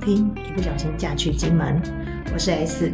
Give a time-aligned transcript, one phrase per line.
[0.00, 1.80] 听，一不小心嫁去金门，
[2.32, 2.90] 我是 S。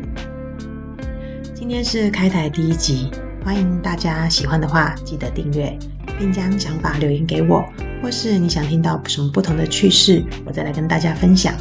[1.55, 3.11] 今天是开台第一集，
[3.45, 5.79] 欢迎大家喜欢的话记得订阅，
[6.19, 7.65] 并将想法留言给我，
[8.03, 11.55] 或是你想听到什么不同的趣事，我再来跟大家分享。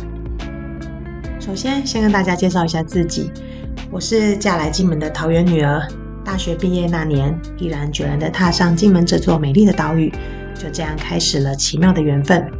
[1.39, 3.29] 首先，先跟大家介绍一下自己，
[3.91, 5.87] 我是嫁来金门的桃园女儿。
[6.23, 10.11] 大学毕业那年，毅然决然的踏上金门这座美丽的岛屿，
[10.55, 12.51] 就这样开始了奇妙的缘分。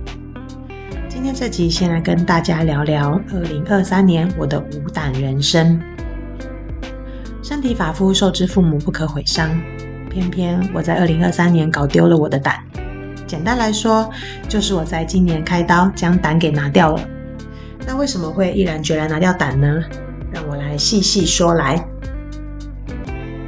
[1.26, 5.82] 今天这集先来跟大家聊聊二零二三年我的无胆人生。
[7.42, 9.50] 身体发肤受之父母不可毁伤，
[10.08, 12.64] 偏偏我在二零二三年搞丢了我的胆。
[13.26, 14.08] 简单来说，
[14.48, 17.02] 就是我在今年开刀将胆给拿掉了。
[17.88, 19.84] 那为什么会毅然决然拿掉胆呢？
[20.32, 21.84] 让我来细细说来。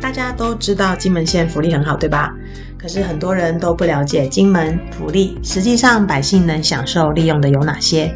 [0.02, 2.34] 大家都知道金门县福利很好，对吧？
[2.78, 8.16] 可是很多人都不了解金门福利，实际上百姓能享受利用的有哪些？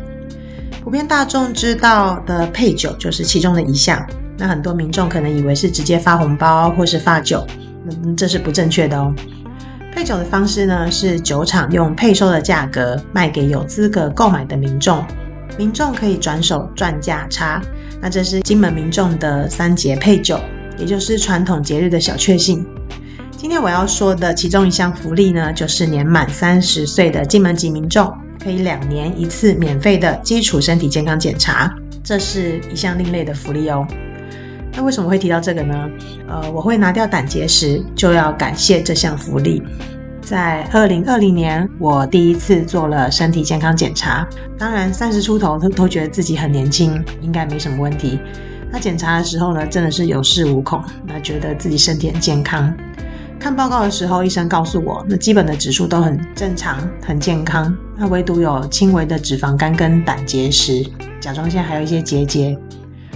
[0.84, 4.06] 普遍大众知道的配酒就是其中的一项。
[4.38, 7.46] 那很多民众可能以为是直接发红包或是发酒，
[7.90, 9.14] 嗯，这是不正确的哦。
[9.94, 15.04] 配酒的方式呢，是酒厂用配售的价格卖给有资格购买的民众，
[15.58, 17.62] 民众可以转手赚价差。
[18.02, 20.40] 那这是金门民众的三节配酒，
[20.78, 22.66] 也就是传统节日的小确幸。
[23.42, 33.84] 今天我要说的其中一项福利呢，就是年满三十岁的金门籍民众可以两年一次免费的基础身体健康检查，这是一项另类的福利哦。
[34.74, 35.90] 那为什么会提到这个呢？
[36.28, 39.64] 呃，我会拿掉胆结石，就要感谢这项福利。
[40.22, 44.24] 在二零二零年，我第一次做了身体健康检查，
[44.56, 48.20] 当然三十出头都都觉得自己很年轻，应该没什么问题。
[48.72, 52.72] 那检查的时候呢，真的是有恃无恐，那觉得自己身体很健康。
[53.42, 57.76] 看报告的时候，医生告诉我，那基本的指数都很正常，很健康。
[57.98, 60.86] 那唯独有轻微的脂肪肝跟胆结石，
[61.20, 62.56] 甲状腺还有一些结节。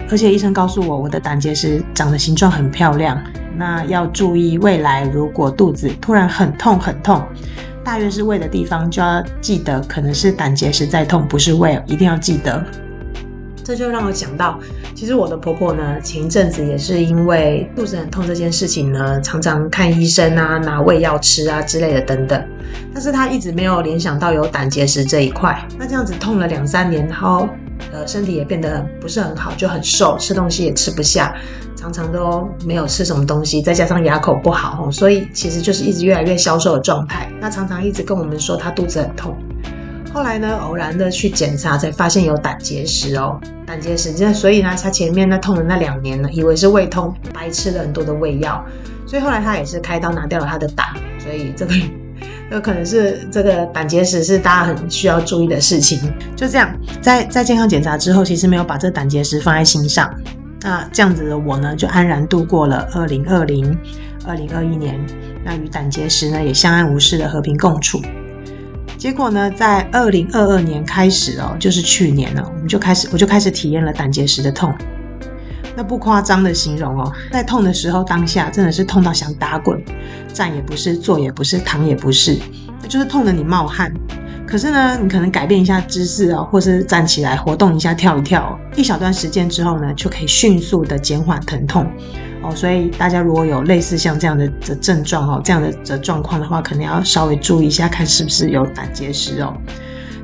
[0.09, 3.22] 而且医生告诉我，我的胆结石长的形状很漂亮。
[3.56, 7.24] 那要注意，未来如果肚子突然很痛很痛，
[7.84, 12.66] 大约是胃的地方，就要记得可能是胆结石在痛，不是胃，一定要记得。
[13.66, 14.59] 这就让我想到，
[14.94, 22.48] 其实我的婆婆呢，前一阵子也是因为肚子很痛这件事情呢，常常看医生啊，拿胃药吃啊之类的等等。
[22.94, 25.59] 但是她一直没有联想到有胆结石这一块。
[25.80, 27.50] 那这样子痛了两三年，然后
[27.92, 31.36] 呃身体也变得不是很好，就很瘦，吃东西也吃不下，
[31.76, 37.32] 常常都没有吃什么东西，再加上牙口不好，所以其实就是一直越来越消瘦的状态。
[37.42, 39.36] 那常常一直跟我们说她肚子很痛。
[40.16, 44.14] 后来呢，偶然的去检查，才发现有胆结石哦，胆结石。
[44.14, 48.64] 这所以呢，他前面那痛的那两年呢，以为是胃痛，白吃了很多的胃药，
[49.06, 50.86] 所以后来他也是开刀拿掉了他的胆。
[51.20, 51.74] 所以这个，
[52.50, 56.00] 有可能是这个胆结石是大家很需要注意的事情。
[56.34, 60.09] 就这样，在在健康检查之后，其实没有把这胆结石放在心上。
[60.62, 63.78] 那这样子的我呢，就安然度过了二零二零、
[64.26, 64.97] 二零二一年。
[65.44, 68.02] 那与胆结石呢，也相安无事的和平共处。
[69.05, 74.73] 结果呢，在二零二二年开始哦，就是去年了，我们就开始，我就开始体验了胆结石的痛。
[75.75, 79.79] 那不夸张的形容哦，在痛的时候，当下真的是痛到想打滚，
[80.33, 82.35] 站也不是，坐也不是，躺也不是，
[82.81, 83.93] 那就是痛的你冒汗。
[84.47, 91.85] 可是呢，你可能改变一下姿势哦，或是站起来活动一下，跳一跳，一小段时间之后呢，就可以迅速的减缓疼痛。
[92.45, 99.56] 哦，所以大家如果有类似像这样的的症状哦，这样的的状况的话，可能要稍微注意一下，看是不是有胆结石哦。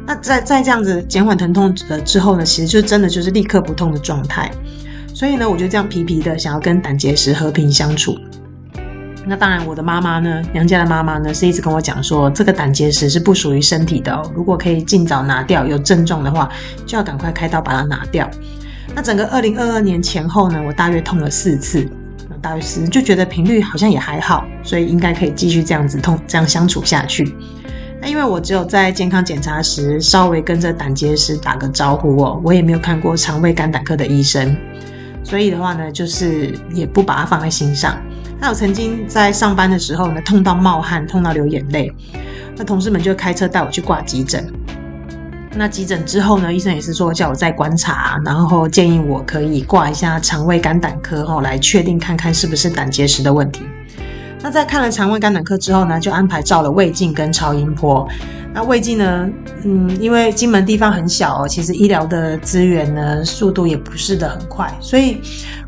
[0.05, 4.51] 那在在这样子减缓疼痛的之后呢，其实就真的就是立刻不痛的状态。
[5.13, 8.17] 所以呢，我就这样皮皮的想要跟胆结石和平相处。
[9.23, 16.49] 那当然，我的妈妈呢，娘家的妈妈呢，是一直跟我讲说，这个胆结石是不属于身体的哦，如果可以尽早拿掉，有症状的话，
[16.87, 18.27] 就要赶快开刀把它拿掉。
[18.95, 21.87] 那整个二零二二年前后呢，我大约痛了四次。
[22.41, 27.35] 大约是就觉得频率好像也还好，所以应该可以继续这样子痛这样相处下去。
[28.01, 34.57] 那因为我只有在健康检查时稍微跟着胆结石打个招呼哦，我也没有看过肠胃肝胆科的医生，
[35.23, 37.95] 所以的话呢，就是也不把它放在心上。
[38.39, 41.93] 那我曾经在上班的时候呢，痛到冒汗，痛到流眼泪，
[42.57, 44.51] 那同事们就开车带我去挂急诊。
[45.53, 46.51] 那急诊之后呢？
[46.51, 53.65] 医生也是说叫我再观察，然后建议我可以挂一下肠胃肝胆科后来确定看看是不是胆结石的问题。
[54.43, 58.07] 那在看了肠胃肝胆科之后呢，就安排照了胃镜跟超音波。
[58.53, 59.29] 那胃镜呢，
[59.63, 65.21] 嗯，因为金门地方很小哦，其实医疗的资源呢，速度也不是的很快，所以。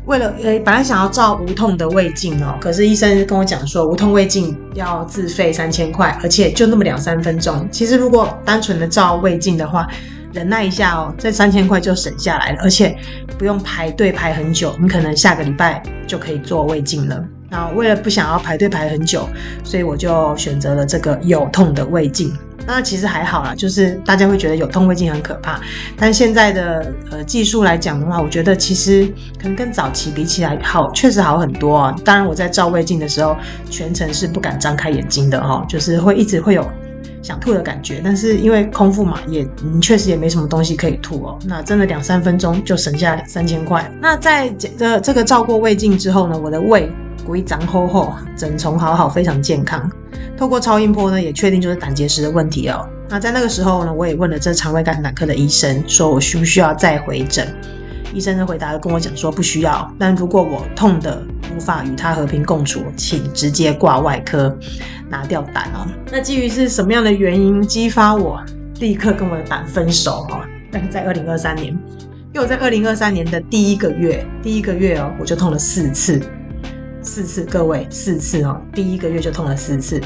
[0.06, 7.66] 为了呃，本来想要照无痛的胃镜哦，可是医生跟我讲说，无痛胃镜要自费三千块，而且就那么两三分钟。
[7.70, 9.88] 其实如果单纯的照胃镜的话，
[10.34, 12.94] 忍耐一下哦，这三千块就省下来了，而且
[13.38, 17.24] 不用排队排很久，你可能下个礼拜就可以做胃镜了。
[17.54, 19.28] 那为了不想要排队排很久，
[19.62, 22.36] 所以我就选择了这个有痛的胃镜。
[22.66, 25.60] 那其实还好啦，就是大家会觉得有痛胃镜很可怕，
[25.96, 29.06] 但现在的呃技术来讲的话，我觉得其实
[29.38, 31.94] 可能跟早期比起来好，确实好很多啊。
[32.04, 33.36] 当然我在照胃镜的时候，
[33.70, 36.66] 全程是不敢张开眼睛的哈，就是会一直会有
[37.22, 38.00] 想吐的感觉。
[38.02, 39.46] 但是因为空腹嘛，也
[39.82, 41.38] 确实也没什么东西可以吐哦。
[41.44, 43.88] 那真的两三分钟就省下三千块。
[44.00, 46.90] 那在这这个照过胃镜之后呢，我的胃
[47.24, 49.90] 骨长厚厚，整虫好好，非常健康。
[50.36, 52.86] 透过超音波呢，也确定就是胆结石的问题哦。
[53.08, 57.46] 那在那个时候呢，我也问了这肠胃肝胆科的医生，说我需不需要再回诊？
[58.12, 61.20] 医生的回答跟我讲说不需要，但如果我痛的
[61.56, 64.56] 无法与他和平共处，请直接挂外科
[65.08, 65.86] 拿掉胆哦。
[66.12, 68.40] 那基于是什么样的原因激发我
[68.78, 70.40] 立刻跟我的胆分手哦？
[70.70, 71.68] 但是在二零二三年，
[72.32, 76.20] 因为我在二零二三年的第一个月，第一个月哦，我就痛了四次。
[77.04, 80.00] 四次，各位四次哦，第一个月就痛了四次，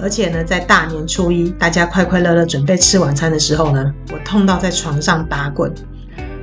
[0.00, 5.72] 而且呢，在大年初一，大家快快乐乐准备吃晚餐的时候呢，我痛到在床上打滚。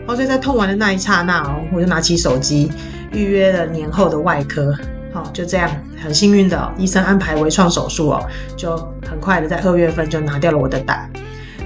[0.07, 2.71] 哦，所以在痛完的那一刹那哦，我就拿起手机
[3.11, 4.73] 预约了年后的外科。
[5.13, 5.69] 好，就这样，
[6.01, 8.25] 很幸运的，医生安排微创手术哦，
[8.55, 11.11] 就很快的在二月份就拿掉了我的胆。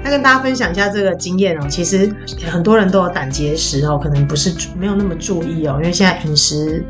[0.03, 2.11] 那跟大家分享一下这个经验哦，其实
[2.51, 6.83] 很多人都有胆结石哦，可能不是没有那么注意哦，因为现在饮食。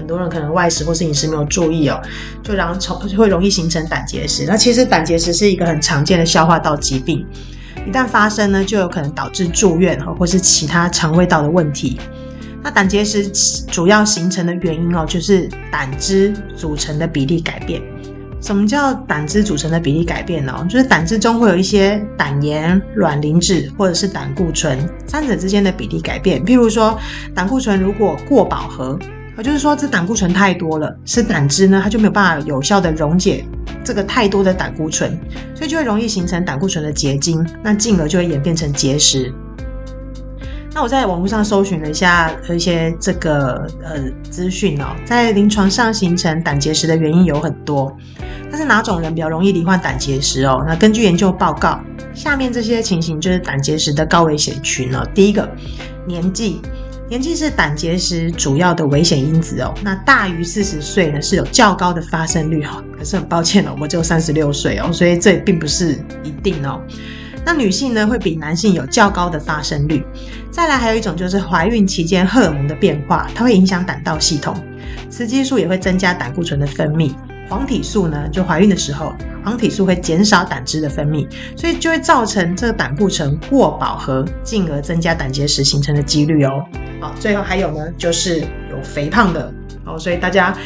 [0.00, 2.00] 很多人可能外食或是饮食没有注意哦，
[2.42, 4.46] 就然后从会容易形成胆结石。
[4.46, 7.26] 那其实胆结石是一个很常见的消化道疾病，
[7.86, 12.00] 一旦发生呢，就有可能导致住院哈，或是其他肠胃道的问题。
[12.62, 13.28] 那胆结石
[13.70, 17.82] 主要形成的原因哦，就是胆汁组成的比例改变。
[18.40, 20.66] 什么叫胆汁组成的比例改变呢？
[20.66, 26.42] 就是胆汁中会有一些胆盐、卵磷脂或者是胆固醇，三者之间的比例改变。
[26.42, 26.98] 譬如说，
[27.34, 28.98] 胆固醇如果过饱和。
[29.40, 33.42] 也就是说，这胆固醇太多了，是胆汁呢，它就没有办法有效的溶解
[33.82, 35.18] 这个太多的胆固醇，
[35.54, 39.32] 所以就会容易形成胆固醇的结晶，那进而就会演变成结石。
[40.74, 43.94] 那我在网络上搜寻了一下一些这个呃
[44.28, 47.90] 资讯哦，在临床上形成胆结石的原因有很多，
[48.50, 50.62] 但是哪种人比较容易罹患胆结石哦？
[50.68, 51.80] 那根据研究报告，
[52.12, 55.02] 下面这些情形就是胆结石的高危险群哦。
[55.14, 55.48] 第一个，
[56.06, 56.60] 年纪。
[57.10, 59.74] 年纪是胆结石主要的危险因子哦。
[59.82, 62.80] 那大于四十岁呢，是有较高的发生率哈。
[62.96, 66.80] 可是很抱歉哦，我只有三十六岁哦，所以这并不是一定哦。
[67.44, 70.04] 那女性呢，会比男性有较高的发生率。
[70.52, 74.54] 再来还有一种就是怀孕期间荷尔蒙的变化，它会影响胆道系统，
[75.10, 77.12] 雌激素也会增加胆固醇的分泌。
[77.50, 79.12] 黄体素呢，就怀孕的时候，
[79.44, 81.26] 黄体素会减少胆汁的分泌，
[81.56, 86.50] 所以就会造成这个胆固醇过饱和，进而增加胆结石形成的几率哦。
[87.00, 89.52] 好，最后还有呢，就是有肥胖的
[89.84, 90.56] 哦，所以大家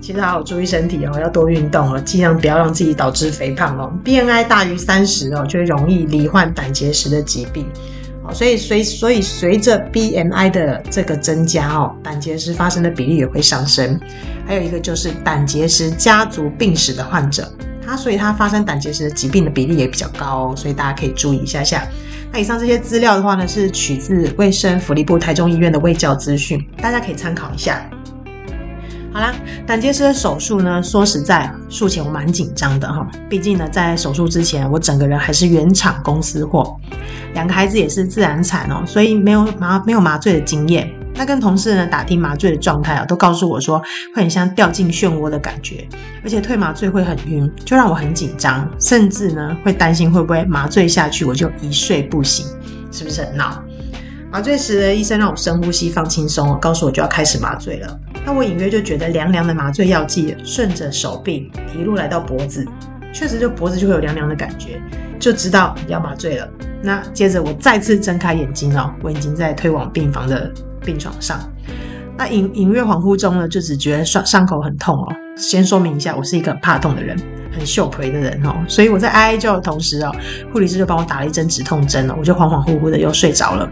[0.00, 3.92] 其实好好注意身体哦，要多运动哦，尽量不要让自己导致肥胖哦。
[4.02, 7.66] BMI 大于三十哦，就会容易罹患胆结石的疾病。
[8.32, 13.98] 所以随所以随着 BMI 的这个增加哦，胆结石发生的比例也会上升。
[14.46, 17.50] 还有一个就是胆结石家族病史的患者，
[17.84, 21.86] 他所以他发生胆结石的疾病的比例也比较高哦，所以大家可以注意一下下。
[22.32, 27.84] 那以上这些资料的话呢，是取自卫生福利部台中医院的卫教资讯，大家可以参考一下。
[29.12, 29.34] 好啦，
[29.66, 33.04] 胆结石的手术呢，说实在，术前我蛮紧张的哈。
[33.28, 36.76] 毕竟呢，在手术之前，我整个人还是原厂公司货，
[37.34, 40.88] 两个孩子也是自然产哦，所以没有麻没有麻醉的经验。
[41.16, 43.80] 那跟同事呢打听麻醉的状态啊，都告诉我说
[44.14, 45.86] 会很像掉进漩涡的感觉，
[46.22, 52.46] 而且退麻醉会很晕，就让我很紧张，甚至呢会担心会不会麻醉下去我就一睡不醒，
[52.92, 53.60] 是不是很闹？
[54.30, 57.98] 麻醉时的医生让我深呼吸，放轻松，告诉我就要开始麻醉了。
[58.24, 62.66] 那我隐约就觉得凉凉的麻醉药剂顺着手臂一路来到脖子，
[63.12, 64.80] 确实就脖子就会有凉凉的感觉，
[65.18, 66.48] 就知道要麻醉了。
[66.82, 70.52] 那接着我再次睁开眼睛哦，我已经在推往病房的
[70.84, 71.40] 病床上。
[72.16, 75.08] 那隐隐约恍惚中呢，就只觉得伤伤口很痛哦。
[75.36, 77.16] 先说明一下，我是一个很怕痛的人，
[77.50, 80.14] 很秀腿的人哦，所以我在哀叫的同时哦，
[80.52, 83.70] 护理师就帮我打了一针止痛针了，我就恍恍惚惚的又睡着了。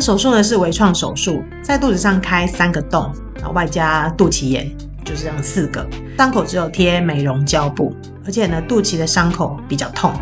[0.00, 4.70] 手术呢是微创手术，在肚子上开三个洞，然后外加肚脐眼，
[5.04, 5.86] 就是这样四个。
[6.16, 10.12] 伤口只有贴美容胶布，而且呢肚脐的伤口比较痛，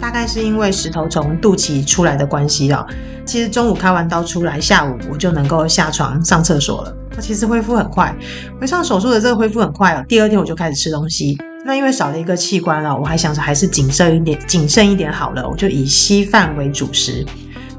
[0.00, 2.86] 大概是因为石头从肚脐出来的关系哦。
[3.24, 6.96] 其实中午开完刀出来，下午我就能够下床上厕所了。
[7.14, 8.14] 那其实恢复很快，
[8.60, 10.04] 微创手术的这个恢复很快哦。
[10.08, 11.36] 第二天我就开始吃东西。
[11.66, 17.26] 那因为少了一个器官了，我还想着还是谨慎一点，谨慎一点好了，我就以稀饭为主食。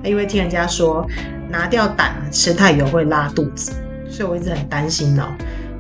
[0.04, 1.06] 因为听人家说
[1.50, 3.72] 拿掉胆吃太油会拉肚子，
[4.10, 5.24] 所以我一直很担心哦，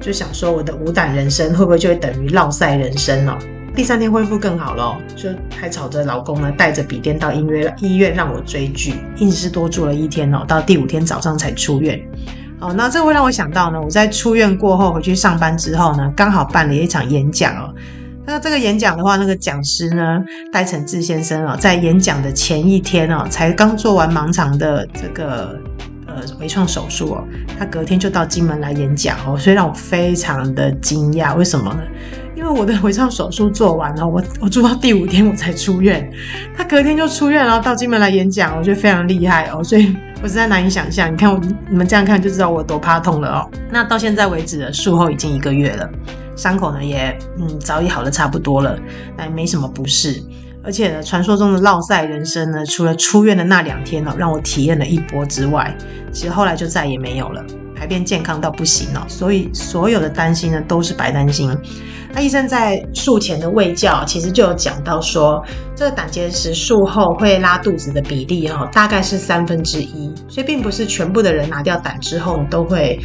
[0.02, 3.38] 就想说我的无胆人生会不会就会等于落塞人生哦？
[3.76, 12.02] 第三天恢复更好了，就还吵着老公呢，带着笔电到医院医院让我追剧，硬是多住了一天哦，到第五天早上才出院。
[12.60, 17.74] 哦，那这会让我想到呢，我在出院过后回去上班之后呢，刚好办了一场演讲哦。
[18.30, 25.60] 那这个演讲的话，那个讲师呢，戴承志先生哦，在演讲的前一天哦，才刚做完盲肠的这个
[26.06, 27.24] 呃微创手术哦，
[27.58, 31.36] 他隔天就到金门来演讲哦，所以让我非常的惊讶。
[31.36, 31.82] 为什么呢？
[32.40, 36.10] 因为我的微创手术做完了，我我住到第五天我才出院，
[36.56, 39.94] 他隔天就出院，然后到金门来演讲，我觉得非常厉害哦，所以
[40.24, 41.12] 我实在难以想象。
[41.12, 41.38] 你看我
[41.70, 43.52] 你们这样看就知道我多怕痛了哦。
[43.70, 45.90] 那到现在为止的，术后已经一个月了，
[46.38, 48.80] 伤口呢也嗯早已好的差不多了，
[49.18, 50.24] 但没什么不适。
[50.64, 55.76] 而且呢，传说中的落赛人生呢，除了出院的那两天哦，让我体验了一波之外，
[56.14, 57.44] 其实后来就再也没有了。
[57.80, 61.50] 排便健康到不行哦，所以所有的担心呢都是白担心。
[62.12, 65.42] 那医生在术前的胃教其实就有讲到说，
[65.76, 73.00] 这个胆结石术后会拉肚子的比例哈，大概是三分之一，所以并不是全部的人拿掉胆之后都会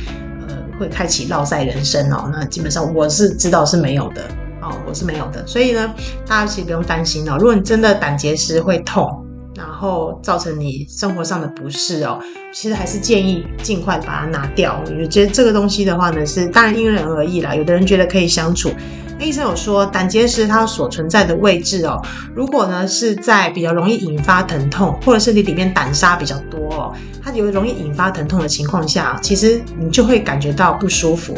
[0.48, 2.28] 呃会开启落塞人生哦。
[2.32, 4.22] 那基本上我是知道是没有的
[4.60, 5.94] 哦，我是没有的，所以呢，
[6.26, 7.36] 大家其实不用担心哦。
[7.38, 9.23] 如果你真的胆结石会痛。
[9.56, 12.20] 然后造成你生活上的不适哦，
[12.52, 14.82] 其实还是建议尽快把它拿掉。
[14.86, 17.54] 我觉得这个东西的话呢，是当然因人而异啦。
[17.54, 18.70] 有的人觉得可以相处。
[19.16, 22.02] 那医生有说，胆结石它所存在的位置哦，
[22.34, 26.92] 如果呢是在比较容易引发疼痛，或者是你里面胆沙比较多哦，
[27.22, 31.32] 它有容易引发疼痛的情况下，其实你就会感觉到不舒服。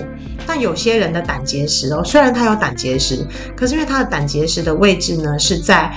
[0.47, 3.26] 但有些人的胆结石哦，虽然他有胆结石，
[3.57, 5.93] 可是因为他的胆结石的位置呢是在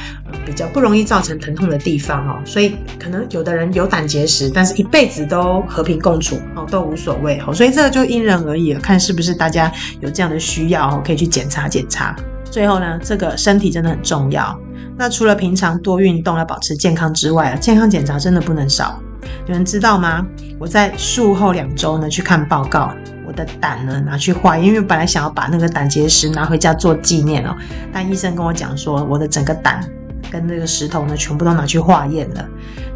[0.46, 7.54] 比较不容易造成疼痛的地方哦，所以可能有的人有胆结石，但是一辈子都和平共处哦，都无所谓哦。
[7.54, 12.16] 所以这个就因人而异了，看是不是大家有这样的需要哦，可以去检查检查。
[12.50, 14.60] 最后呢，这个身体真的很重要。
[14.98, 19.00] 那除了平常多运动来保持健康之外啊，健康检查真的不能少。
[19.46, 20.26] 有人知道吗？
[20.60, 22.92] 我在术后两周呢去看报告，
[23.30, 27.56] 我的胆呢拿去化，因为本来想要把那个胆结石拿回家做纪念哦，
[27.94, 29.88] 但医生跟我讲说，我的整个胆
[30.32, 32.44] 跟那个石头呢全部都拿去化验了。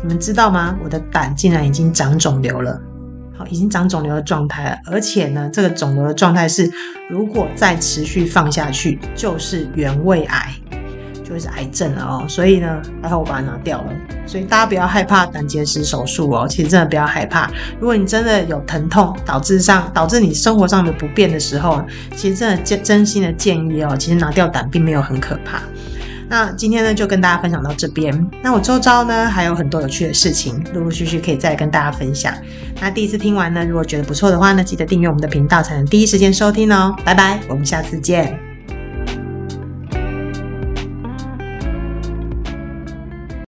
[0.01, 0.75] 你们知道吗？
[0.83, 2.81] 我的胆竟然已经长肿瘤了，
[3.37, 6.67] 好，已经长肿瘤的状态了，而且呢，这个肿瘤的状态是，
[7.11, 10.51] 如果再持续放下去，就是原位癌。
[11.23, 13.93] 就会是癌症了哦，所以呢，还好我把它拿掉了。
[14.25, 17.49] 所以大家不要害怕胆结石手术哦，其实真的不要害怕。
[17.79, 21.81] 如果你真的有疼痛导致上导致你生活上的不便的时候，
[22.15, 25.61] 其实真的真真心的建议哦，其实拿掉胆并没有很可怕。
[26.29, 28.27] 那今天呢就跟大家分享到这边。
[28.41, 32.33] 那我周遭呢还有很多有趣的事情，陆陆续续可以再跟大家分享。
[32.81, 36.95] 那第一次听完呢，如果觉得不错的话呢，记得订阅我们的频道，才能第一时间收听哦。
[37.03, 38.52] 拜拜，我们下次见。